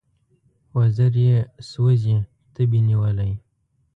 [0.77, 1.37] وزر یې
[1.69, 2.17] سوزي
[2.53, 3.33] تبې نیولی